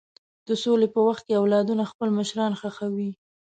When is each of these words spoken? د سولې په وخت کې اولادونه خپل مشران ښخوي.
د 0.47 0.49
سولې 0.63 0.87
په 0.95 0.99
وخت 1.07 1.23
کې 1.27 1.39
اولادونه 1.41 1.83
خپل 1.91 2.09
مشران 2.17 2.51
ښخوي. 2.59 3.11